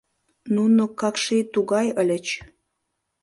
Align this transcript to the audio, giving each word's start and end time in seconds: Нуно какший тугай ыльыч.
Нуно 0.55 0.83
какший 0.99 1.43
тугай 1.53 1.87
ыльыч. 2.01 2.27